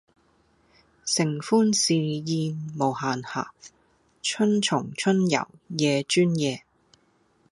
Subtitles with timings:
[1.05, 3.47] 承歡侍宴無閑暇，
[4.23, 6.63] 春從春游夜專夜。